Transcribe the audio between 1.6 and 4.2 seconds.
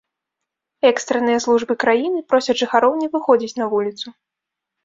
краіны просяць жыхароў не выходзіць на вуліцу.